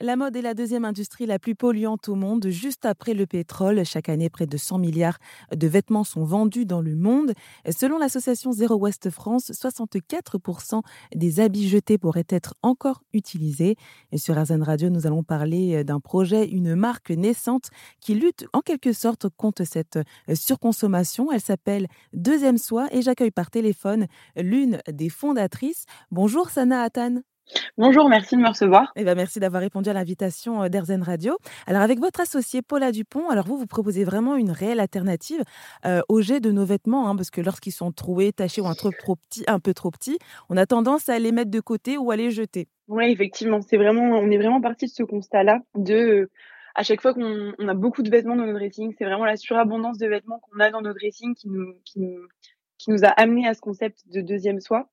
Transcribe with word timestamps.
La 0.00 0.14
mode 0.14 0.36
est 0.36 0.42
la 0.42 0.54
deuxième 0.54 0.84
industrie 0.84 1.26
la 1.26 1.40
plus 1.40 1.56
polluante 1.56 2.08
au 2.08 2.14
monde, 2.14 2.46
juste 2.50 2.86
après 2.86 3.14
le 3.14 3.26
pétrole. 3.26 3.84
Chaque 3.84 4.08
année, 4.08 4.30
près 4.30 4.46
de 4.46 4.56
100 4.56 4.78
milliards 4.78 5.18
de 5.52 5.66
vêtements 5.66 6.04
sont 6.04 6.22
vendus 6.22 6.66
dans 6.66 6.80
le 6.80 6.94
monde. 6.94 7.32
Selon 7.68 7.98
l'association 7.98 8.52
Zero 8.52 8.76
West 8.76 9.10
France, 9.10 9.50
64% 9.50 10.82
des 11.16 11.40
habits 11.40 11.68
jetés 11.68 11.98
pourraient 11.98 12.28
être 12.28 12.54
encore 12.62 13.02
utilisés. 13.12 13.74
Et 14.12 14.18
sur 14.18 14.38
Arzen 14.38 14.62
Radio, 14.62 14.88
nous 14.88 15.08
allons 15.08 15.24
parler 15.24 15.82
d'un 15.82 15.98
projet, 15.98 16.48
une 16.48 16.76
marque 16.76 17.10
naissante 17.10 17.68
qui 18.00 18.14
lutte 18.14 18.46
en 18.52 18.60
quelque 18.60 18.92
sorte 18.92 19.28
contre 19.36 19.64
cette 19.64 19.98
surconsommation. 20.32 21.32
Elle 21.32 21.40
s'appelle 21.40 21.88
Deuxième 22.12 22.58
Soi 22.58 22.86
et 22.92 23.02
j'accueille 23.02 23.32
par 23.32 23.50
téléphone 23.50 24.06
l'une 24.36 24.78
des 24.86 25.08
fondatrices. 25.08 25.86
Bonjour 26.12 26.50
Sana 26.50 26.82
Atan. 26.82 27.22
Bonjour, 27.76 28.08
merci 28.08 28.36
de 28.36 28.40
me 28.40 28.48
recevoir. 28.48 28.92
Eh 28.96 29.04
ben, 29.04 29.14
merci 29.14 29.40
d'avoir 29.40 29.62
répondu 29.62 29.88
à 29.88 29.92
l'invitation 29.92 30.62
euh, 30.62 30.68
d'Erzen 30.68 31.02
Radio. 31.02 31.38
Alors, 31.66 31.82
avec 31.82 31.98
votre 31.98 32.20
associé 32.20 32.62
Paula 32.62 32.92
Dupont, 32.92 33.28
alors 33.28 33.46
vous, 33.46 33.56
vous 33.56 33.66
proposez 33.66 34.04
vraiment 34.04 34.36
une 34.36 34.50
réelle 34.50 34.80
alternative 34.80 35.42
euh, 35.86 36.00
au 36.08 36.20
jet 36.20 36.40
de 36.40 36.50
nos 36.50 36.64
vêtements, 36.64 37.08
hein, 37.08 37.16
parce 37.16 37.30
que 37.30 37.40
lorsqu'ils 37.40 37.72
sont 37.72 37.92
troués, 37.92 38.32
tachés 38.32 38.60
ou 38.60 38.66
un, 38.66 38.74
trop, 38.74 38.90
trop 38.90 39.16
petits, 39.16 39.44
un 39.46 39.60
peu 39.60 39.74
trop 39.74 39.90
petits, 39.90 40.18
on 40.48 40.56
a 40.56 40.66
tendance 40.66 41.08
à 41.08 41.18
les 41.18 41.32
mettre 41.32 41.50
de 41.50 41.60
côté 41.60 41.98
ou 41.98 42.10
à 42.10 42.16
les 42.16 42.30
jeter. 42.30 42.68
Oui, 42.88 43.10
effectivement, 43.10 43.60
c'est 43.60 43.76
vraiment, 43.76 44.18
on 44.18 44.30
est 44.30 44.38
vraiment 44.38 44.60
parti 44.60 44.86
de 44.86 44.90
ce 44.90 45.02
constat-là 45.02 45.60
de 45.74 46.30
à 46.74 46.84
chaque 46.84 47.02
fois 47.02 47.12
qu'on 47.12 47.68
a 47.68 47.74
beaucoup 47.74 48.04
de 48.04 48.10
vêtements 48.10 48.36
dans 48.36 48.46
notre 48.46 48.58
dressing, 48.58 48.94
c'est 48.96 49.04
vraiment 49.04 49.24
la 49.24 49.36
surabondance 49.36 49.98
de 49.98 50.06
vêtements 50.06 50.38
qu'on 50.38 50.60
a 50.60 50.70
dans 50.70 50.80
notre 50.80 51.00
dressing 51.00 51.34
qui 51.34 51.48
nous, 51.48 51.74
qui 51.84 51.98
nous, 51.98 52.20
qui 52.78 52.90
nous 52.90 53.04
a 53.04 53.08
amené 53.08 53.48
à 53.48 53.54
ce 53.54 53.60
concept 53.60 54.04
de 54.12 54.20
deuxième 54.20 54.60
soi. 54.60 54.88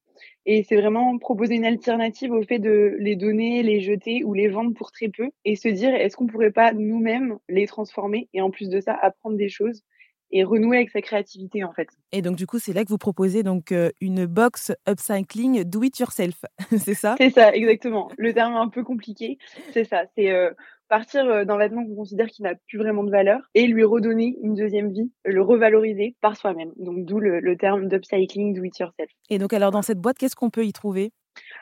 Et 0.45 0.63
c'est 0.63 0.75
vraiment 0.75 1.17
proposer 1.17 1.55
une 1.55 1.65
alternative 1.65 2.31
au 2.31 2.41
fait 2.43 2.59
de 2.59 2.95
les 2.99 3.15
donner, 3.15 3.63
les 3.63 3.79
jeter 3.79 4.23
ou 4.23 4.33
les 4.33 4.47
vendre 4.47 4.73
pour 4.73 4.91
très 4.91 5.09
peu 5.09 5.29
et 5.43 5.55
se 5.55 5.67
dire 5.67 5.93
est-ce 5.93 6.15
qu'on 6.15 6.27
pourrait 6.27 6.51
pas 6.51 6.73
nous-mêmes 6.73 7.37
les 7.49 7.67
transformer 7.67 8.29
et 8.33 8.41
en 8.41 8.51
plus 8.51 8.69
de 8.69 8.79
ça 8.79 8.93
apprendre 8.93 9.37
des 9.37 9.49
choses 9.49 9.83
et 10.31 10.43
renouer 10.43 10.77
avec 10.77 10.89
sa 10.89 11.01
créativité 11.01 11.63
en 11.63 11.71
fait. 11.71 11.87
Et 12.11 12.21
donc 12.21 12.35
du 12.35 12.47
coup, 12.47 12.59
c'est 12.59 12.73
là 12.73 12.83
que 12.83 12.89
vous 12.89 12.97
proposez 12.97 13.43
donc 13.43 13.71
euh, 13.71 13.91
une 14.01 14.25
box 14.25 14.73
upcycling 14.87 15.63
do 15.63 15.83
it 15.83 15.97
yourself, 15.99 16.43
c'est 16.77 16.93
ça? 16.93 17.15
C'est 17.17 17.29
ça, 17.29 17.53
exactement. 17.53 18.11
Le 18.17 18.33
terme 18.33 18.55
un 18.55 18.67
peu 18.67 18.83
compliqué, 18.83 19.37
c'est 19.71 19.85
ça. 19.85 20.03
C'est 20.15 20.31
euh, 20.31 20.51
partir 20.87 21.25
euh, 21.25 21.45
d'un 21.45 21.57
vêtement 21.57 21.85
qu'on 21.85 21.95
considère 21.95 22.27
qui 22.27 22.41
n'a 22.41 22.55
plus 22.67 22.77
vraiment 22.77 23.03
de 23.03 23.11
valeur 23.11 23.39
et 23.53 23.67
lui 23.67 23.83
redonner 23.83 24.37
une 24.41 24.55
deuxième 24.55 24.91
vie, 24.91 25.11
le 25.23 25.41
revaloriser 25.41 26.15
par 26.21 26.35
soi-même. 26.35 26.71
Donc 26.77 27.05
d'où 27.05 27.19
le, 27.19 27.57
terme 27.57 27.87
d'upcycling 27.87 28.53
do 28.53 28.63
it 28.63 28.77
yourself. 28.79 29.09
Et 29.29 29.37
donc 29.37 29.53
alors 29.53 29.71
dans 29.71 29.81
cette 29.81 29.99
boîte, 29.99 30.17
qu'est-ce 30.17 30.35
qu'on 30.35 30.49
peut 30.49 30.65
y 30.65 30.73
trouver? 30.73 31.11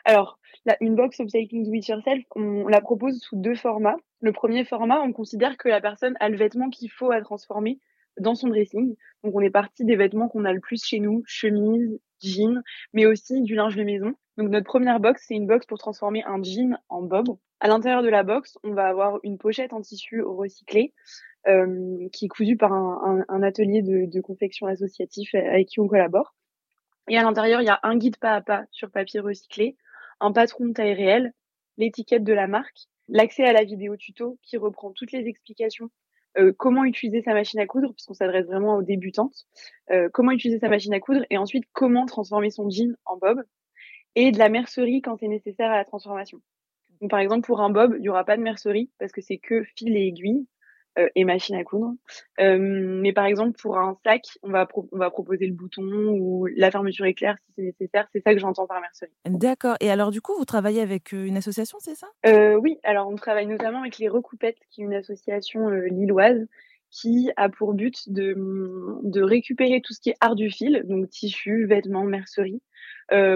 Alors 0.04 0.38
une 0.80 0.94
box 0.94 1.20
upcycling 1.20 1.64
do 1.64 1.74
it 1.74 1.86
yourself, 1.86 2.24
on 2.34 2.66
la 2.68 2.80
propose 2.80 3.18
sous 3.20 3.36
deux 3.36 3.54
formats. 3.54 3.96
Le 4.20 4.32
premier 4.32 4.64
format, 4.64 5.00
on 5.00 5.12
considère 5.12 5.56
que 5.56 5.68
la 5.68 5.80
personne 5.80 6.14
a 6.20 6.28
le 6.28 6.36
vêtement 6.36 6.70
qu'il 6.70 6.90
faut 6.90 7.10
à 7.10 7.20
transformer 7.20 7.78
dans 8.18 8.34
son 8.34 8.48
dressing. 8.48 8.94
Donc 9.22 9.34
on 9.34 9.40
est 9.40 9.50
parti 9.50 9.84
des 9.84 9.96
vêtements 9.96 10.28
qu'on 10.28 10.44
a 10.44 10.52
le 10.52 10.60
plus 10.60 10.84
chez 10.84 11.00
nous, 11.00 11.22
chemise, 11.26 11.98
jeans, 12.22 12.62
mais 12.92 13.06
aussi 13.06 13.42
du 13.42 13.54
linge 13.54 13.76
de 13.76 13.84
maison. 13.84 14.14
Donc 14.36 14.50
notre 14.50 14.66
première 14.66 15.00
box, 15.00 15.24
c'est 15.26 15.34
une 15.34 15.46
box 15.46 15.66
pour 15.66 15.78
transformer 15.78 16.24
un 16.24 16.42
jean 16.42 16.78
en 16.88 17.02
bob. 17.02 17.36
À 17.64 17.68
l'intérieur 17.68 18.02
de 18.02 18.10
la 18.10 18.24
box, 18.24 18.58
on 18.62 18.74
va 18.74 18.86
avoir 18.88 19.20
une 19.22 19.38
pochette 19.38 19.72
en 19.72 19.80
tissu 19.80 20.20
recyclé 20.22 20.92
euh, 21.46 22.08
qui 22.12 22.26
est 22.26 22.28
cousue 22.28 22.58
par 22.58 22.74
un, 22.74 23.42
atelier 23.42 23.80
de, 23.80 24.04
de, 24.04 24.20
confection 24.20 24.66
associatif 24.66 25.34
avec 25.34 25.68
qui 25.68 25.80
on 25.80 25.88
collabore. 25.88 26.34
Et 27.08 27.16
à 27.16 27.22
l'intérieur, 27.22 27.62
il 27.62 27.64
y 27.64 27.70
a 27.70 27.80
un 27.82 27.96
guide 27.96 28.18
pas 28.18 28.34
à 28.34 28.42
pas 28.42 28.64
sur 28.70 28.90
papier 28.90 29.20
recyclé, 29.20 29.78
un 30.20 30.30
patron 30.30 30.66
de 30.66 30.72
taille 30.74 30.92
réelle, 30.92 31.32
l'étiquette 31.78 32.22
de 32.22 32.34
la 32.34 32.48
marque, 32.48 32.80
l'accès 33.08 33.44
à 33.44 33.54
la 33.54 33.64
vidéo 33.64 33.96
tuto 33.96 34.38
qui 34.42 34.58
reprend 34.58 34.92
toutes 34.92 35.12
les 35.12 35.26
explications 35.26 35.88
euh, 36.36 36.52
comment 36.58 36.84
utiliser 36.84 37.22
sa 37.22 37.32
machine 37.32 37.60
à 37.60 37.66
coudre, 37.66 37.94
puisqu'on 37.94 38.12
s'adresse 38.12 38.44
vraiment 38.44 38.76
aux 38.76 38.82
débutantes, 38.82 39.46
euh, 39.90 40.10
comment 40.12 40.32
utiliser 40.32 40.60
sa 40.60 40.68
machine 40.68 40.92
à 40.92 41.00
coudre 41.00 41.24
et 41.30 41.38
ensuite 41.38 41.64
comment 41.72 42.04
transformer 42.04 42.50
son 42.50 42.68
jean 42.68 42.94
en 43.06 43.16
bob 43.16 43.42
et 44.16 44.32
de 44.32 44.38
la 44.38 44.50
mercerie 44.50 45.00
quand 45.00 45.16
c'est 45.16 45.28
nécessaire 45.28 45.70
à 45.70 45.78
la 45.78 45.86
transformation. 45.86 46.42
Donc, 47.00 47.10
par 47.10 47.20
exemple, 47.20 47.46
pour 47.46 47.60
un 47.60 47.70
bob, 47.70 47.94
il 47.96 48.02
n'y 48.02 48.08
aura 48.08 48.24
pas 48.24 48.36
de 48.36 48.42
mercerie 48.42 48.90
parce 48.98 49.12
que 49.12 49.20
c'est 49.20 49.38
que 49.38 49.64
fil 49.76 49.96
et 49.96 50.06
aiguille. 50.06 50.46
Euh, 50.96 51.08
et 51.16 51.24
machine 51.24 51.56
à 51.56 51.64
coudre. 51.64 51.94
Euh, 52.38 52.56
mais 52.56 53.12
par 53.12 53.24
exemple, 53.24 53.58
pour 53.60 53.78
un 53.78 53.98
sac, 54.04 54.22
on 54.44 54.50
va, 54.50 54.68
on 54.92 54.96
va 54.96 55.10
proposer 55.10 55.44
le 55.48 55.52
bouton 55.52 55.82
ou 55.82 56.46
la 56.54 56.70
fermeture 56.70 57.04
éclair 57.04 57.34
si 57.40 57.52
c'est 57.56 57.62
nécessaire. 57.62 58.06
C'est 58.12 58.22
ça 58.22 58.32
que 58.32 58.38
j'entends 58.38 58.68
par 58.68 58.80
mercerie. 58.80 59.10
D'accord. 59.24 59.74
Et 59.80 59.90
alors, 59.90 60.12
du 60.12 60.20
coup, 60.20 60.36
vous 60.38 60.44
travaillez 60.44 60.80
avec 60.80 61.12
euh, 61.12 61.24
une 61.24 61.36
association, 61.36 61.78
c'est 61.80 61.96
ça? 61.96 62.06
Oui. 62.60 62.78
Alors, 62.84 63.08
on 63.08 63.16
travaille 63.16 63.48
notamment 63.48 63.80
avec 63.80 63.98
les 63.98 64.08
Recoupettes, 64.08 64.60
qui 64.70 64.82
est 64.82 64.84
une 64.84 64.94
association 64.94 65.68
lilloise 65.68 66.46
qui 66.92 67.32
a 67.36 67.48
pour 67.48 67.74
but 67.74 68.08
de, 68.08 68.36
de 69.02 69.20
récupérer 69.20 69.80
tout 69.80 69.94
ce 69.94 70.00
qui 70.00 70.10
est 70.10 70.16
art 70.20 70.36
du 70.36 70.48
fil, 70.48 70.84
donc 70.84 71.08
tissu, 71.08 71.66
vêtements, 71.66 72.04
mercerie, 72.04 72.62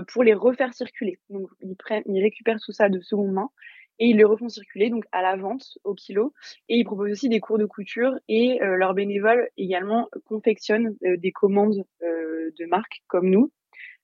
pour 0.09 0.23
les 0.23 0.35
refaire 0.35 0.75
circuler. 0.75 1.19
Donc, 1.31 1.49
ils, 1.61 1.77
prennent, 1.77 2.03
ils 2.07 2.23
récupèrent 2.23 2.61
tout 2.61 2.73
ça 2.73 2.89
de 2.89 3.01
seconde 3.01 3.33
main 3.33 3.51
et 3.99 4.07
ils 4.07 4.17
les 4.17 4.25
refont 4.25 4.49
circuler 4.49 4.91
donc 4.91 5.05
à 5.13 5.23
la 5.23 5.37
vente 5.37 5.79
au 5.85 5.95
kilo. 5.95 6.33
Et 6.69 6.77
ils 6.77 6.85
proposent 6.85 7.13
aussi 7.13 7.29
des 7.29 7.41
cours 7.41 7.59
de 7.59 7.67
couture 7.67 8.13
et 8.29 8.63
euh, 8.63 8.77
leurs 8.77 8.95
bénévoles 8.95 9.49
également 9.57 10.09
confectionnent 10.25 10.97
euh, 11.05 11.17
des 11.17 11.33
commandes 11.33 11.85
euh, 12.03 12.51
de 12.59 12.67
marques 12.67 13.03
comme 13.07 13.29
nous. 13.31 13.53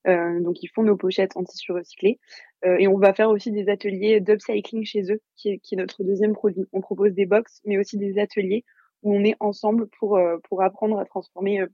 Donc 0.07 0.63
ils 0.63 0.69
font 0.69 0.83
nos 0.83 0.99
pochettes 0.99 1.35
en 1.35 1.45
tissu 1.45 1.73
recyclé 1.73 2.21
et 2.63 2.87
on 2.89 2.99
va 2.99 3.15
faire 3.15 3.31
aussi 3.31 3.51
des 3.51 3.71
ateliers 3.71 4.21
d'upcycling 4.21 4.85
chez 4.85 5.11
eux 5.11 5.23
qui 5.35 5.49
est, 5.49 5.59
qui 5.61 5.75
est, 5.75 5.79
notre 5.79 6.05
deuxième 6.05 6.35
produit. 6.35 6.67
On 6.75 6.83
propose 6.83 7.15
des 7.15 7.25
box 7.25 7.63
mais 7.65 7.79
aussi 7.79 7.97
des 7.97 8.19
ateliers 8.19 8.67
où 9.03 9.17
on 9.17 9.25
est 9.25 9.35
ensemble 9.41 9.89
pour 9.99 10.21
pour 10.47 10.63
apprendre 10.63 10.99
à 10.99 11.07
transformer 11.07 11.65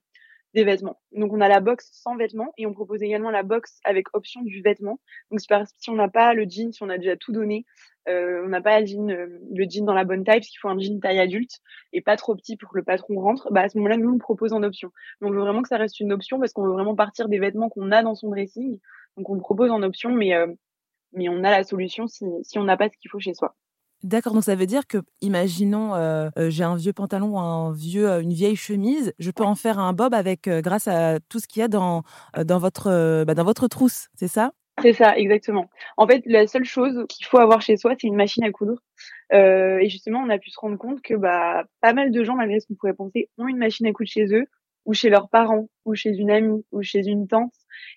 des 0.54 0.64
vêtements. 0.64 0.98
Donc 1.12 1.32
on 1.32 1.40
a 1.40 1.48
la 1.48 1.60
box 1.60 1.88
sans 1.92 2.16
vêtements 2.16 2.52
et 2.58 2.66
on 2.66 2.72
propose 2.72 3.02
également 3.02 3.30
la 3.30 3.42
box 3.42 3.78
avec 3.84 4.06
option 4.14 4.42
du 4.42 4.62
vêtement. 4.62 5.00
Donc 5.30 5.40
si 5.40 5.90
on 5.90 5.94
n'a 5.94 6.08
pas 6.08 6.34
le 6.34 6.44
jean, 6.48 6.72
si 6.72 6.82
on 6.82 6.88
a 6.88 6.98
déjà 6.98 7.16
tout 7.16 7.32
donné, 7.32 7.64
euh, 8.08 8.42
on 8.44 8.48
n'a 8.48 8.60
pas 8.60 8.80
le 8.80 8.86
jean, 8.86 9.10
euh, 9.10 9.26
le 9.54 9.66
jean 9.68 9.84
dans 9.84 9.94
la 9.94 10.04
bonne 10.04 10.24
taille, 10.24 10.40
parce 10.40 10.48
qu'il 10.48 10.58
faut 10.58 10.68
un 10.68 10.78
jean 10.78 11.00
taille 11.00 11.20
adulte 11.20 11.60
et 11.92 12.00
pas 12.00 12.16
trop 12.16 12.34
petit 12.34 12.56
pour 12.56 12.70
que 12.70 12.78
le 12.78 12.84
patron 12.84 13.20
rentre, 13.20 13.52
bah 13.52 13.62
à 13.62 13.68
ce 13.68 13.78
moment-là, 13.78 13.96
nous, 13.96 14.10
on 14.10 14.18
propose 14.18 14.52
en 14.52 14.62
option. 14.62 14.90
Mais 15.20 15.28
on 15.28 15.30
veut 15.30 15.40
vraiment 15.40 15.62
que 15.62 15.68
ça 15.68 15.76
reste 15.76 16.00
une 16.00 16.12
option 16.12 16.38
parce 16.40 16.52
qu'on 16.52 16.64
veut 16.64 16.72
vraiment 16.72 16.96
partir 16.96 17.28
des 17.28 17.38
vêtements 17.38 17.68
qu'on 17.68 17.92
a 17.92 18.02
dans 18.02 18.14
son 18.14 18.30
dressing. 18.30 18.78
Donc 19.16 19.30
on 19.30 19.38
propose 19.38 19.70
en 19.70 19.82
option, 19.82 20.10
mais, 20.10 20.34
euh, 20.34 20.46
mais 21.12 21.28
on 21.28 21.44
a 21.44 21.50
la 21.50 21.64
solution 21.64 22.06
si, 22.06 22.24
si 22.42 22.58
on 22.58 22.64
n'a 22.64 22.76
pas 22.76 22.88
ce 22.88 22.96
qu'il 22.96 23.10
faut 23.10 23.20
chez 23.20 23.34
soi. 23.34 23.54
D'accord, 24.02 24.32
donc 24.32 24.44
ça 24.44 24.54
veut 24.54 24.66
dire 24.66 24.86
que, 24.86 24.98
imaginons, 25.20 25.92
j'ai 26.48 26.64
un 26.64 26.76
vieux 26.76 26.92
pantalon 26.92 27.34
ou 27.34 27.38
un 27.38 27.72
vieux, 27.72 28.20
une 28.20 28.32
vieille 28.32 28.56
chemise, 28.56 29.12
je 29.18 29.30
peux 29.30 29.44
en 29.44 29.54
faire 29.54 29.78
un 29.78 29.92
bob 29.92 30.14
avec, 30.14 30.48
grâce 30.48 30.88
à 30.88 31.18
tout 31.28 31.38
ce 31.38 31.46
qu'il 31.46 31.60
y 31.60 31.62
a 31.62 31.68
dans, 31.68 32.02
dans, 32.42 32.58
votre, 32.58 33.24
bah, 33.24 33.34
dans 33.34 33.44
votre 33.44 33.68
trousse, 33.68 34.08
c'est 34.14 34.28
ça? 34.28 34.52
C'est 34.82 34.92
ça, 34.92 35.16
exactement. 35.16 35.68
En 35.96 36.06
fait, 36.06 36.22
la 36.26 36.46
seule 36.46 36.64
chose 36.64 37.04
qu'il 37.08 37.26
faut 37.26 37.38
avoir 37.38 37.60
chez 37.60 37.76
soi, 37.76 37.92
c'est 38.00 38.06
une 38.06 38.16
machine 38.16 38.44
à 38.44 38.50
coudre. 38.50 38.76
Euh, 39.32 39.78
et 39.78 39.88
justement, 39.88 40.20
on 40.20 40.30
a 40.30 40.38
pu 40.38 40.50
se 40.50 40.58
rendre 40.58 40.78
compte 40.78 41.02
que 41.02 41.14
bah, 41.14 41.64
pas 41.80 41.92
mal 41.92 42.10
de 42.10 42.24
gens, 42.24 42.34
malgré 42.34 42.60
ce 42.60 42.66
qu'on 42.66 42.74
pourrait 42.74 42.94
penser, 42.94 43.28
ont 43.38 43.48
une 43.48 43.58
machine 43.58 43.86
à 43.86 43.92
coudre 43.92 44.08
chez 44.08 44.26
eux, 44.32 44.46
ou 44.86 44.94
chez 44.94 45.10
leurs 45.10 45.28
parents, 45.28 45.68
ou 45.84 45.94
chez 45.94 46.10
une 46.10 46.30
amie, 46.30 46.64
ou 46.72 46.82
chez 46.82 47.06
une 47.06 47.28
tante. 47.28 47.52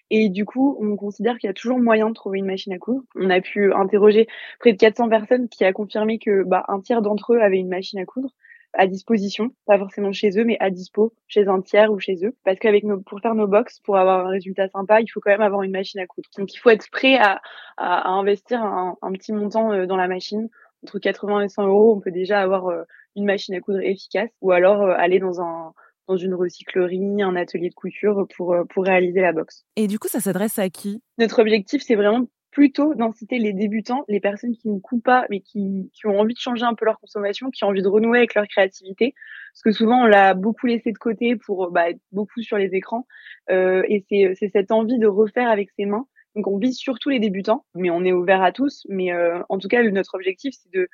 Et 0.10 0.30
du 0.30 0.46
coup, 0.46 0.78
on 0.80 0.96
considère 0.96 1.38
qu'il 1.38 1.48
y 1.48 1.52
a 1.52 1.54
toujours 1.54 1.80
moyen 1.80 2.10
de 2.10 2.14
trouver 2.14 2.40
une 2.40 2.46
machine 2.46 2.74
à 2.74 2.78
coudre. 2.78 3.04
On 3.16 3.30
a 3.30 3.42
pu 3.42 3.74
interroger 3.74 4.28
près 4.60 4.74
de 4.74 4.78
400 4.78 5.10
personnes 5.10 5.50
qui 5.50 5.64
a 5.66 5.74
confirmé 5.74 6.20
que 6.20 6.44
bah, 6.44 6.66
un 6.68 6.82
tiers 6.82 7.02
d'entre 7.02 7.34
eux 7.34 7.40
avaient 7.42 7.60
une 7.60 7.70
machine 7.70 8.00
à 8.00 8.06
coudre 8.06 8.30
à 8.74 8.88
disposition, 8.88 9.52
pas 9.66 9.78
forcément 9.78 10.12
chez 10.12 10.32
eux, 10.40 10.44
mais 10.44 10.58
à 10.60 10.70
dispo 10.70 11.14
chez 11.28 11.48
un 11.48 11.62
tiers 11.62 11.92
ou 11.92 12.00
chez 12.00 12.26
eux. 12.26 12.36
Parce 12.44 12.58
qu'avec 12.58 12.84
nos, 12.84 13.00
pour 13.00 13.20
faire 13.20 13.36
nos 13.36 13.48
box, 13.48 13.80
pour 13.80 13.98
avoir 13.98 14.26
un 14.26 14.30
résultat 14.30 14.68
sympa, 14.70 15.02
il 15.02 15.08
faut 15.08 15.20
quand 15.20 15.30
même 15.30 15.42
avoir 15.42 15.62
une 15.62 15.72
machine 15.72 16.00
à 16.00 16.08
coudre. 16.08 16.28
Donc 16.38 16.54
il 16.54 16.58
faut 16.58 16.70
être 16.70 16.90
prêt 16.90 17.16
à, 17.16 17.42
à, 17.78 18.10
investir 18.10 18.64
un, 18.64 18.98
un, 19.02 19.12
petit 19.12 19.32
montant 19.32 19.72
euh, 19.72 19.86
dans 19.86 19.98
la 19.98 20.08
machine. 20.08 20.50
Entre 20.84 21.00
80 21.00 21.42
et 21.42 21.50
100 21.50 21.68
euros, 21.68 21.96
on 21.96 22.00
peut 22.00 22.12
déjà 22.12 22.42
avoir 22.42 22.68
euh, 22.68 22.84
une 23.16 23.26
machine 23.26 23.56
à 23.56 23.62
coudre 23.62 23.80
efficace, 23.82 24.32
ou 24.42 24.52
alors 24.52 24.82
euh, 24.82 24.96
aller 24.98 25.20
dans 25.20 25.40
un 25.40 25.74
dans 26.08 26.18
une 26.18 26.34
recyclerie, 26.34 27.22
un 27.22 27.36
atelier 27.36 27.70
de 27.70 27.76
couture 27.76 28.28
pour 28.36 28.56
pour 28.70 28.84
réaliser 28.84 29.22
la 29.22 29.34
box. 29.34 29.66
Et 29.76 29.88
du 29.88 30.00
coup, 30.00 30.08
ça 30.08 30.20
s'adresse 30.20 30.60
à 30.60 30.70
qui? 30.70 31.02
Notre 31.18 31.40
objectif, 31.40 31.82
c'est 31.82 31.96
vraiment 31.96 32.28
plutôt 32.54 32.94
d'inciter 32.94 33.40
les 33.40 33.52
débutants, 33.52 34.06
les 34.08 34.20
personnes 34.20 34.56
qui 34.56 34.70
ne 34.70 34.80
coupent 34.80 35.04
pas, 35.04 35.26
mais 35.30 35.42
qui, 35.42 35.90
qui, 35.94 36.06
ont 36.06 36.20
envie 36.20 36.36
de 36.36 36.40
changer 36.40 36.64
un 36.64 36.76
peu 36.76 36.86
leur 36.86 37.00
consommation, 37.00 37.50
qui 37.50 37.64
ont 37.64 37.70
envie 37.70 37.82
de 37.82 37.88
renouer 37.88 38.20
avec 38.20 38.36
leur 38.36 38.48
créativité. 38.48 39.16
Parce 39.54 39.64
que 39.64 39.72
souvent, 39.72 40.04
on 40.04 40.06
l'a 40.06 40.36
beaucoup 40.36 40.68
laissé 40.68 40.92
de 40.92 40.98
côté 40.98 41.36
pour 41.36 41.72
bah, 41.72 41.90
être 41.90 42.00
beaucoup 42.12 42.42
sur 42.42 42.58
les 42.58 42.70
écrans. 42.74 43.08
Euh, 43.50 43.84
et 43.88 44.06
c'est 44.10 44.50
cette 44.52 44.72
envie 44.72 45.00
de 45.00 45.08
refaire 45.08 45.50
avec 45.50 45.70
ses 45.72 45.86
mains. 45.86 46.06
Donc, 46.36 46.48
on 46.48 46.58
vise 46.58 46.78
surtout 46.78 47.10
les 47.10 47.20
débutants, 47.20 47.66
mais 47.76 47.90
on 47.90 48.04
est 48.04 48.14
ouvert 48.14 48.44
à 48.44 48.52
tous. 48.52 48.86
Mais 48.88 49.12
euh, 49.12 49.40
en 49.50 49.58
tout 49.58 49.68
cas, 49.68 49.84
notre 49.84 50.14
objectif, 50.16 50.54
c'est 50.56 50.72
de, 50.72 50.88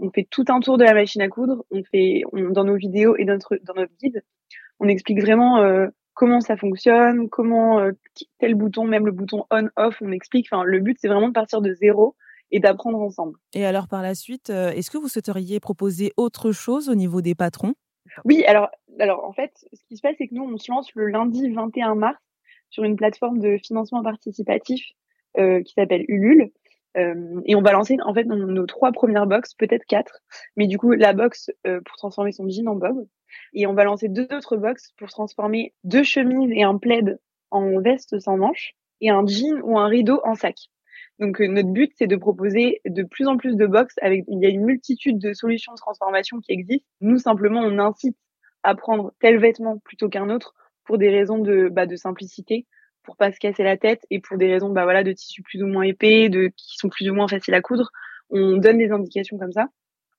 On 0.00 0.10
fait 0.10 0.28
tout 0.30 0.44
un 0.48 0.60
tour 0.60 0.78
de 0.78 0.84
la 0.84 0.94
machine 0.94 1.22
à 1.22 1.28
coudre. 1.28 1.64
On 1.72 1.82
fait, 1.82 2.22
on, 2.32 2.50
dans 2.50 2.64
nos 2.64 2.76
vidéos 2.76 3.16
et 3.16 3.24
notre, 3.24 3.58
dans 3.64 3.74
notre 3.74 3.92
guide, 4.00 4.22
on 4.80 4.88
explique 4.88 5.20
vraiment... 5.20 5.58
Euh, 5.58 5.88
comment 6.12 6.40
ça 6.40 6.58
fonctionne, 6.58 7.30
comment 7.30 7.80
tel 8.40 8.54
bouton, 8.54 8.84
même 8.84 9.06
le 9.06 9.12
bouton 9.12 9.44
on/off, 9.50 9.96
on 10.02 10.12
explique. 10.12 10.48
Enfin, 10.52 10.64
le 10.64 10.78
but 10.80 10.98
c'est 11.00 11.08
vraiment 11.08 11.28
de 11.28 11.32
partir 11.32 11.62
de 11.62 11.72
zéro 11.72 12.14
et 12.50 12.60
d'apprendre 12.60 12.98
ensemble. 12.98 13.38
Et 13.54 13.64
alors 13.64 13.88
par 13.88 14.02
la 14.02 14.14
suite, 14.14 14.50
est-ce 14.50 14.90
que 14.90 14.98
vous 14.98 15.08
souhaiteriez 15.08 15.60
proposer 15.60 16.12
autre 16.18 16.52
chose 16.52 16.90
au 16.90 16.94
niveau 16.94 17.22
des 17.22 17.34
patrons? 17.34 17.72
Oui, 18.24 18.44
alors, 18.44 18.68
alors 18.98 19.24
en 19.24 19.32
fait, 19.32 19.52
ce 19.72 19.82
qui 19.88 19.96
se 19.96 20.02
passe, 20.02 20.16
c'est 20.18 20.28
que 20.28 20.34
nous, 20.34 20.44
on 20.44 20.56
se 20.58 20.70
lance 20.70 20.90
le 20.94 21.06
lundi 21.08 21.50
21 21.50 21.94
mars 21.94 22.20
sur 22.70 22.84
une 22.84 22.96
plateforme 22.96 23.38
de 23.38 23.58
financement 23.58 24.02
participatif 24.02 24.84
euh, 25.38 25.62
qui 25.62 25.74
s'appelle 25.74 26.04
Ulule. 26.08 26.50
Euh, 26.96 27.40
et 27.44 27.54
on 27.54 27.62
va 27.62 27.72
lancer 27.72 27.96
en 28.04 28.12
fait 28.12 28.24
nos, 28.24 28.66
trois 28.66 28.92
premières 28.92 29.26
box, 29.26 29.54
peut-être 29.54 29.84
quatre, 29.86 30.20
mais 30.56 30.66
du 30.66 30.76
coup 30.76 30.92
la 30.92 31.12
box 31.12 31.50
euh, 31.66 31.80
pour 31.84 31.96
transformer 31.96 32.32
son 32.32 32.48
jean 32.48 32.66
en 32.68 32.74
bob, 32.74 33.06
et 33.52 33.66
on 33.66 33.74
va 33.74 33.84
lancer 33.84 34.08
deux 34.08 34.26
autres 34.32 34.56
box 34.56 34.92
pour 34.98 35.08
transformer 35.08 35.72
deux 35.84 36.02
chemises 36.02 36.50
et 36.52 36.64
un 36.64 36.78
plaid 36.78 37.20
en 37.50 37.80
veste 37.80 38.18
sans 38.18 38.36
manches 38.36 38.74
et 39.00 39.10
un 39.10 39.24
jean 39.26 39.60
ou 39.62 39.78
un 39.78 39.86
rideau 39.86 40.20
en 40.24 40.34
sac. 40.34 40.56
Donc 41.20 41.38
notre 41.38 41.68
but 41.68 41.92
c'est 41.96 42.06
de 42.06 42.16
proposer 42.16 42.80
de 42.84 43.02
plus 43.04 43.28
en 43.28 43.36
plus 43.36 43.56
de 43.56 43.66
box 43.66 43.94
avec 44.02 44.24
il 44.26 44.40
y 44.40 44.46
a 44.46 44.48
une 44.48 44.64
multitude 44.64 45.18
de 45.18 45.32
solutions 45.32 45.72
de 45.72 45.78
transformation 45.78 46.40
qui 46.40 46.52
existent. 46.52 46.86
Nous 47.00 47.18
simplement 47.18 47.60
on 47.60 47.78
incite 47.78 48.16
à 48.62 48.74
prendre 48.74 49.12
tel 49.20 49.38
vêtement 49.38 49.78
plutôt 49.78 50.08
qu'un 50.08 50.28
autre 50.28 50.54
pour 50.84 50.98
des 50.98 51.10
raisons 51.10 51.38
de 51.38 51.68
bah, 51.68 51.86
de 51.86 51.94
simplicité 51.94 52.66
pour 53.02 53.16
pas 53.16 53.32
se 53.32 53.38
casser 53.38 53.62
la 53.62 53.76
tête 53.76 54.06
et 54.10 54.20
pour 54.20 54.36
des 54.36 54.50
raisons 54.52 54.70
bah 54.70 54.84
voilà 54.84 55.02
de 55.04 55.12
tissus 55.12 55.42
plus 55.42 55.62
ou 55.62 55.66
moins 55.66 55.82
épais, 55.82 56.28
de 56.28 56.48
qui 56.56 56.76
sont 56.76 56.88
plus 56.88 57.08
ou 57.08 57.14
moins 57.14 57.28
faciles 57.28 57.54
à 57.54 57.60
coudre. 57.60 57.90
On 58.30 58.56
donne 58.56 58.78
des 58.78 58.92
indications 58.92 59.38
comme 59.38 59.52
ça. 59.52 59.68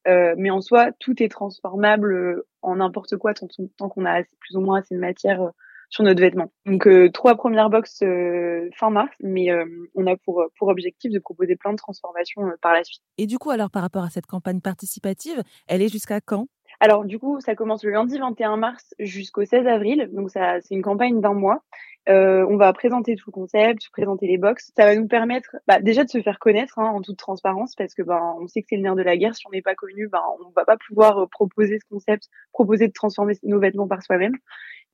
Euh, 0.07 0.33
mais 0.37 0.49
en 0.49 0.61
soi, 0.61 0.91
tout 0.99 1.21
est 1.21 1.29
transformable 1.29 2.13
euh, 2.13 2.47
en 2.61 2.77
n'importe 2.77 3.17
quoi 3.17 3.33
tant, 3.33 3.47
qu'on 3.89 4.05
a 4.05 4.23
plus 4.39 4.55
ou 4.55 4.61
moins 4.61 4.79
assez 4.79 4.95
de 4.95 4.99
matière 4.99 5.41
euh, 5.41 5.49
sur 5.89 6.03
notre 6.03 6.21
vêtement. 6.21 6.51
Donc 6.65 6.87
trois 7.11 7.35
premières 7.35 7.69
boxes 7.69 7.99
fin 7.99 8.89
mars, 8.89 9.13
mais 9.19 9.49
on 9.93 10.07
a 10.07 10.15
pour 10.15 10.41
pour 10.57 10.69
objectif 10.69 11.11
de 11.11 11.19
proposer 11.19 11.57
plein 11.57 11.71
de 11.71 11.77
transformations 11.77 12.43
par 12.61 12.71
la 12.71 12.85
suite. 12.85 13.01
Et 13.17 13.27
du 13.27 13.37
coup, 13.37 13.49
alors 13.49 13.69
par 13.69 13.81
rapport 13.81 14.05
à 14.05 14.09
cette 14.09 14.25
campagne 14.25 14.61
participative, 14.61 15.43
elle 15.67 15.81
est 15.81 15.91
jusqu'à 15.91 16.21
quand? 16.21 16.47
Alors 16.81 17.05
du 17.05 17.19
coup, 17.19 17.39
ça 17.41 17.53
commence 17.53 17.83
le 17.83 17.91
lundi 17.91 18.17
21 18.17 18.57
mars 18.57 18.95
jusqu'au 18.97 19.45
16 19.45 19.67
avril, 19.67 20.09
donc 20.13 20.31
ça 20.31 20.59
c'est 20.61 20.73
une 20.73 20.81
campagne 20.81 21.21
d'un 21.21 21.33
mois. 21.33 21.61
Euh, 22.09 22.43
on 22.49 22.57
va 22.57 22.73
présenter 22.73 23.15
tout 23.15 23.25
le 23.29 23.33
concept, 23.33 23.87
présenter 23.91 24.25
les 24.25 24.39
box. 24.39 24.71
Ça 24.75 24.85
va 24.85 24.95
nous 24.95 25.07
permettre 25.07 25.55
bah, 25.67 25.79
déjà 25.79 26.03
de 26.03 26.09
se 26.09 26.19
faire 26.23 26.39
connaître 26.39 26.79
hein, 26.79 26.87
en 26.87 27.01
toute 27.01 27.17
transparence 27.17 27.75
parce 27.75 27.93
que 27.93 28.01
ben 28.01 28.35
on 28.39 28.47
sait 28.47 28.61
que 28.61 28.67
c'est 28.67 28.77
le 28.77 28.81
nerf 28.81 28.95
de 28.95 29.03
la 29.03 29.15
guerre. 29.15 29.35
Si 29.35 29.45
on 29.45 29.51
n'est 29.51 29.61
pas 29.61 29.75
connu, 29.75 30.07
ben 30.07 30.21
on 30.43 30.49
va 30.55 30.65
pas 30.65 30.77
pouvoir 30.77 31.19
euh, 31.19 31.27
proposer 31.27 31.77
ce 31.77 31.87
concept, 31.87 32.29
proposer 32.51 32.87
de 32.87 32.93
transformer 32.93 33.35
nos 33.43 33.59
vêtements 33.59 33.87
par 33.87 34.01
soi-même. 34.01 34.33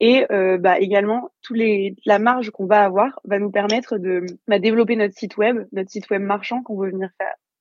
Et 0.01 0.25
euh, 0.29 0.57
bah, 0.57 0.79
également, 0.79 1.29
tous 1.41 1.53
les, 1.53 1.95
la 2.05 2.19
marge 2.19 2.49
qu'on 2.49 2.65
va 2.65 2.83
avoir 2.83 3.21
va 3.23 3.39
nous 3.39 3.49
permettre 3.49 3.97
de 3.97 4.25
bah, 4.49 4.59
développer 4.59 4.97
notre 4.97 5.15
site 5.15 5.37
web, 5.37 5.65
notre 5.71 5.89
site 5.89 6.09
web 6.09 6.21
marchand 6.21 6.61
qu'on 6.63 6.77
veut 6.77 6.91
venir 6.91 7.11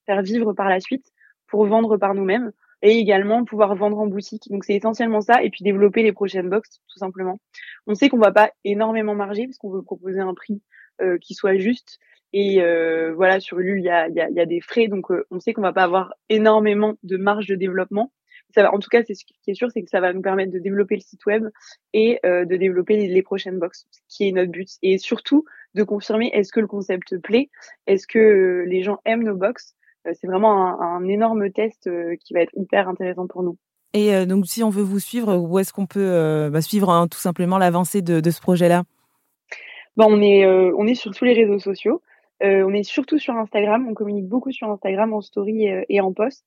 faire 0.07 0.23
vivre 0.23 0.53
par 0.53 0.69
la 0.69 0.81
suite 0.81 1.07
pour 1.47 1.65
vendre 1.67 1.97
par 1.97 2.13
nous-mêmes 2.13 2.51
et 2.87 2.99
également 2.99 3.45
pouvoir 3.45 3.75
vendre 3.75 3.99
en 3.99 4.07
boutique. 4.07 4.45
Donc 4.49 4.65
c'est 4.65 4.75
essentiellement 4.75 5.21
ça 5.21 5.43
et 5.43 5.51
puis 5.51 5.65
développer 5.65 6.05
les 6.05 6.13
prochaines 6.13 6.49
box 6.49 6.81
tout 6.89 6.99
simplement. 7.01 7.41
On 7.89 7.97
sait 7.97 8.09
qu'on 8.09 8.19
va 8.19 8.31
pas 8.31 8.53
énormément 8.65 9.17
marger 9.17 9.47
parce 9.47 9.59
qu'on 9.59 9.71
veut 9.71 9.83
proposer 9.83 10.21
un 10.21 10.35
prix 10.35 10.63
euh, 11.03 11.19
qui 11.19 11.35
soit 11.35 11.57
juste 11.57 11.99
et 12.33 12.63
euh, 12.63 13.13
voilà 13.13 13.41
sur 13.41 13.59
Ulule 13.59 13.81
il 13.81 13.85
y 13.85 13.91
a, 13.91 14.47
des 14.47 14.61
frais 14.61 14.87
donc 14.87 15.11
euh, 15.11 15.27
on 15.33 15.41
sait 15.41 15.53
qu'on 15.53 15.63
va 15.63 15.73
pas 15.73 15.83
avoir 15.83 16.15
énormément 16.29 16.95
de 17.03 17.17
marge 17.17 17.49
de 17.49 17.57
développement. 17.57 18.13
Ça 18.55 18.63
va, 18.63 18.73
en 18.73 18.79
tout 18.79 18.89
cas 18.89 19.03
c'est 19.05 19.15
ce 19.15 19.25
qui 19.25 19.51
est 19.51 19.55
sûr 19.55 19.69
c'est 19.73 19.83
que 19.83 19.91
ça 19.91 20.01
va 20.01 20.13
nous 20.13 20.23
permettre 20.23 20.53
de 20.53 20.61
développer 20.61 20.95
le 20.95 21.01
site 21.01 21.27
web 21.27 21.45
et 21.93 22.21
de 22.23 22.57
développer 22.57 23.09
les, 23.09 23.23
prochaines 23.23 23.59
box 23.59 23.87
qui 24.09 24.29
est 24.29 24.33
notre 24.33 24.53
but 24.53 24.69
et 24.83 24.99
surtout 24.99 25.45
de 25.75 25.83
confirmer 25.83 26.31
est-ce 26.33 26.53
que 26.53 26.61
le 26.61 26.69
concept 26.69 27.19
plaît, 27.19 27.51
est-ce 27.89 28.07
que 28.07 28.65
les 28.69 28.83
gens 28.83 29.01
aiment 29.05 29.25
nos 29.25 29.35
box? 29.35 29.75
euh, 29.75 29.86
c'est 30.15 30.27
vraiment 30.27 30.81
un, 30.81 31.07
énorme 31.07 31.51
test 31.51 31.87
euh, 31.87 32.17
qui 32.17 32.35
va 32.35 32.41
être 32.41 32.53
hyper 32.57 32.89
intéressant 32.89 33.27
pour 33.27 33.43
nous. 33.43 33.57
Et 33.95 34.15
euh, 34.15 34.27
donc, 34.27 34.47
si 34.47 34.63
on 34.63 34.71
veut 34.71 34.83
vous 34.83 35.01
suivre, 35.01 35.37
où 35.37 35.59
est-ce 35.59 35.73
qu'on 35.73 35.87
peut 35.87 36.49
bah, 36.51 36.61
suivre 36.61 36.91
hein, 36.91 37.09
tout 37.09 37.19
simplement 37.19 37.59
l'avancée 37.59 38.03
de, 38.03 38.31
ce 38.31 38.41
projet-là? 38.41 38.85
Bah, 39.97 40.05
on, 40.09 40.21
est, 40.21 40.47
on 40.47 40.87
est 40.87 40.95
sur 40.95 41.13
tous 41.13 41.25
les 41.25 41.33
réseaux 41.33 41.59
sociaux. 41.59 42.03
on 42.43 42.75
est 42.75 42.83
surtout 42.83 43.19
sur 43.19 43.35
Instagram. 43.35 43.87
On 43.89 43.95
communique 43.95 44.29
beaucoup 44.29 44.53
sur 44.53 44.71
Instagram 44.71 45.15
en 45.15 45.23
story 45.23 45.69
et 45.89 46.01
en 46.01 46.13
post. 46.13 46.45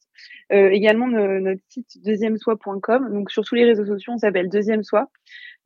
également, 0.51 1.07
notre 1.07 1.61
site 1.69 2.03
deuxièmesoi.com. 2.05 3.11
Donc, 3.11 3.31
sur 3.31 3.43
tous 3.43 3.55
les 3.55 3.65
réseaux 3.65 3.85
sociaux, 3.85 4.13
on 4.13 4.19
s'appelle 4.19 4.49
Deuxième 4.49 4.83
Soi. 4.83 5.07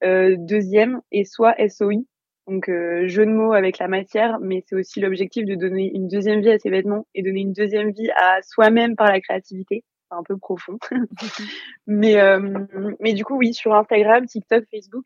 deuxième 0.01 1.01
et 1.11 1.25
Soi, 1.25 1.55
SOI. 1.67 2.03
Donc, 2.47 2.69
euh, 2.69 3.07
jeu 3.07 3.25
de 3.25 3.31
mots 3.31 3.53
avec 3.53 3.79
la 3.79 3.87
matière, 3.87 4.39
mais 4.41 4.63
c'est 4.67 4.75
aussi 4.75 4.99
l'objectif 4.99 5.45
de 5.45 5.55
donner 5.55 5.91
une 5.93 6.07
deuxième 6.07 6.41
vie 6.41 6.51
à 6.51 6.59
ses 6.59 6.69
vêtements 6.69 7.07
et 7.15 7.23
donner 7.23 7.41
une 7.41 7.53
deuxième 7.53 7.91
vie 7.91 8.09
à 8.15 8.41
soi-même 8.41 8.95
par 8.95 9.07
la 9.07 9.21
créativité. 9.21 9.83
C'est 10.09 10.17
un 10.17 10.23
peu 10.23 10.37
profond. 10.37 10.77
mais, 11.87 12.19
euh, 12.19 12.65
mais 12.99 13.13
du 13.13 13.23
coup, 13.23 13.37
oui, 13.37 13.53
sur 13.53 13.73
Instagram, 13.73 14.25
TikTok, 14.25 14.65
Facebook, 14.69 15.05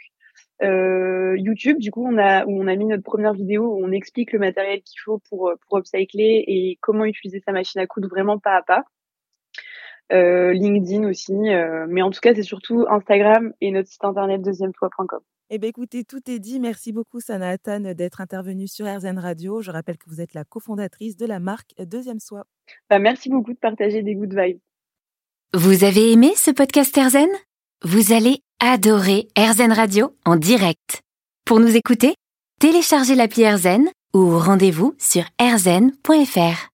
euh, 0.64 1.36
YouTube, 1.38 1.78
du 1.78 1.92
coup, 1.92 2.06
on 2.08 2.18
a, 2.18 2.46
où 2.46 2.62
on 2.62 2.68
a 2.68 2.76
mis 2.76 2.86
notre 2.86 3.04
première 3.04 3.34
vidéo 3.34 3.76
où 3.76 3.86
on 3.86 3.92
explique 3.92 4.32
le 4.32 4.40
matériel 4.40 4.82
qu'il 4.82 5.00
faut 5.02 5.20
pour, 5.30 5.54
pour 5.68 5.78
upcycler 5.78 6.44
et 6.48 6.78
comment 6.82 7.06
utiliser 7.06 7.42
sa 7.46 7.52
machine 7.52 7.80
à 7.82 7.88
coudre 7.88 8.10
vraiment 8.10 8.40
pas 8.40 8.56
à 8.56 8.64
pas. 8.64 8.84
Euh, 10.14 10.54
LinkedIn 10.54 11.06
aussi, 11.08 11.34
euh, 11.34 11.86
mais 11.90 12.02
en 12.02 12.12
tout 12.12 12.22
cas, 12.22 12.34
c'est 12.34 12.44
surtout 12.44 12.86
Instagram 12.90 13.54
et 13.60 13.72
notre 13.72 13.90
site 13.90 14.06
internet 14.06 14.42
deuxième-fois.com. 14.42 15.20
Eh 15.50 15.60
bien, 15.60 15.70
écoutez, 15.70 16.04
tout 16.04 16.30
est 16.30 16.40
dit. 16.40 16.60
Merci 16.60 16.92
beaucoup, 16.92 17.22
Sanatan, 17.22 17.80
d'être 17.94 18.20
intervenue 18.20 18.68
sur 18.68 18.86
RZN 18.86 19.18
Radio. 19.18 19.62
Je 19.62 19.72
rappelle 19.72 19.98
que 19.98 20.10
vous 20.10 20.20
êtes 20.20 20.34
la 20.34 20.44
cofondatrice 20.44 21.16
de 21.16 21.26
la 21.26 21.40
marque 21.40 21.74
Deuxième 21.80 22.20
Soi. 22.20 22.44
Bah, 22.90 23.00
merci 23.00 23.30
beaucoup 23.30 23.54
de 23.54 23.58
partager 23.58 24.04
des 24.04 24.16
good 24.16 24.38
vibes. 24.38 24.60
Vous 25.54 25.86
avez 25.86 26.12
aimé 26.12 26.34
ce 26.36 26.52
podcast 26.52 26.94
RZN 26.98 27.30
Vous 27.84 28.12
allez 28.12 28.42
adorer 28.60 29.30
RZN 29.38 29.72
Radio 29.72 30.14
en 30.26 30.36
direct. 30.36 31.02
Pour 31.46 31.62
nous 31.62 31.78
écouter, 31.78 32.16
téléchargez 32.60 33.16
l'appli 33.16 33.48
RZN 33.48 33.86
ou 34.14 34.38
rendez-vous 34.38 34.96
sur 34.98 35.24
rzn.fr. 35.40 36.66